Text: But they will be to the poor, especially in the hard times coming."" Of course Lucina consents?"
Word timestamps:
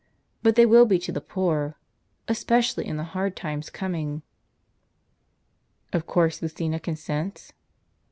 But 0.41 0.55
they 0.55 0.65
will 0.65 0.87
be 0.87 0.97
to 0.97 1.11
the 1.11 1.21
poor, 1.21 1.77
especially 2.27 2.87
in 2.87 2.97
the 2.97 3.03
hard 3.03 3.35
times 3.35 3.69
coming."" 3.69 4.23
Of 5.93 6.07
course 6.07 6.41
Lucina 6.41 6.79
consents?" 6.79 7.53